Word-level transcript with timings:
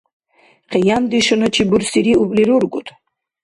Къияндешуначи 0.71 1.61
бурсириубли 1.69 2.43
рургуд? 2.49 2.87